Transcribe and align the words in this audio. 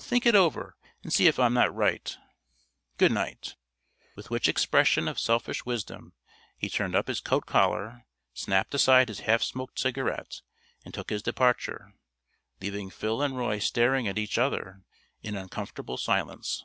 Think 0.00 0.26
it 0.26 0.34
over 0.34 0.74
and 1.04 1.12
see 1.12 1.28
if 1.28 1.38
I'm 1.38 1.54
not 1.54 1.72
right. 1.72 2.16
Good 2.98 3.12
night." 3.12 3.54
With 4.16 4.30
which 4.30 4.48
expression 4.48 5.06
of 5.06 5.20
selfish 5.20 5.64
wisdom, 5.64 6.12
he 6.58 6.68
turned 6.68 6.96
up 6.96 7.06
his 7.06 7.20
coat 7.20 7.46
collar, 7.46 8.04
snapped 8.34 8.74
aside 8.74 9.06
his 9.06 9.20
half 9.20 9.44
smoked 9.44 9.78
cigarette 9.78 10.42
and 10.84 10.92
took 10.92 11.10
his 11.10 11.22
departure, 11.22 11.94
leaving 12.60 12.90
Phil 12.90 13.22
and 13.22 13.36
Roy 13.38 13.60
staring 13.60 14.08
at 14.08 14.18
each 14.18 14.38
other 14.38 14.82
in 15.22 15.36
uncomfortable 15.36 15.98
silence. 15.98 16.64